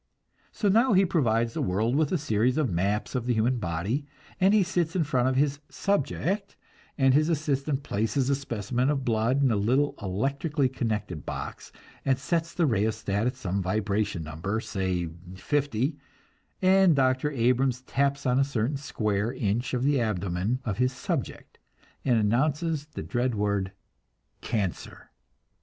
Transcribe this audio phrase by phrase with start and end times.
[0.51, 4.07] So now he provides the world with a series of maps of the human body;
[4.39, 6.55] and he sits in front of his "subject,"
[6.97, 11.71] and his assistant places a specimen of blood in a little electrically connected box,
[12.03, 15.99] and sets the rheostat at some vibration number say fifty
[16.63, 17.29] and Dr.
[17.29, 21.59] Abrams taps on a certain square inch of the abdomen of his "subject,"
[22.03, 23.71] and announces the dread word
[24.41, 25.11] "cancer."